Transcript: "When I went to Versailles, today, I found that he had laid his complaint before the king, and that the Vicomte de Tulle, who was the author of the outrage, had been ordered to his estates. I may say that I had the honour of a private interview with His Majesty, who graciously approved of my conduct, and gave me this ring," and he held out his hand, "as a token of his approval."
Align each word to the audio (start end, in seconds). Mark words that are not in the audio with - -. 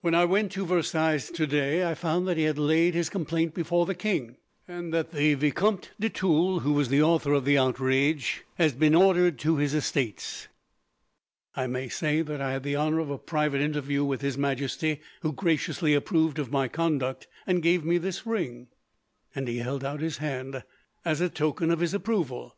"When 0.00 0.12
I 0.16 0.24
went 0.24 0.50
to 0.54 0.66
Versailles, 0.66 1.20
today, 1.32 1.88
I 1.88 1.94
found 1.94 2.26
that 2.26 2.36
he 2.36 2.42
had 2.42 2.58
laid 2.58 2.94
his 2.94 3.08
complaint 3.08 3.54
before 3.54 3.86
the 3.86 3.94
king, 3.94 4.38
and 4.66 4.92
that 4.92 5.12
the 5.12 5.34
Vicomte 5.34 5.92
de 6.00 6.08
Tulle, 6.10 6.62
who 6.62 6.72
was 6.72 6.88
the 6.88 7.00
author 7.00 7.32
of 7.32 7.44
the 7.44 7.56
outrage, 7.58 8.42
had 8.56 8.76
been 8.80 8.96
ordered 8.96 9.38
to 9.38 9.58
his 9.58 9.72
estates. 9.72 10.48
I 11.54 11.68
may 11.68 11.88
say 11.88 12.22
that 12.22 12.40
I 12.40 12.50
had 12.54 12.64
the 12.64 12.74
honour 12.74 12.98
of 12.98 13.08
a 13.10 13.18
private 13.18 13.60
interview 13.60 14.02
with 14.04 14.20
His 14.20 14.36
Majesty, 14.36 15.00
who 15.20 15.32
graciously 15.32 15.94
approved 15.94 16.40
of 16.40 16.50
my 16.50 16.66
conduct, 16.66 17.28
and 17.46 17.62
gave 17.62 17.84
me 17.84 17.98
this 17.98 18.26
ring," 18.26 18.66
and 19.32 19.46
he 19.46 19.58
held 19.58 19.84
out 19.84 20.00
his 20.00 20.16
hand, 20.16 20.64
"as 21.04 21.20
a 21.20 21.28
token 21.28 21.70
of 21.70 21.78
his 21.78 21.94
approval." 21.94 22.56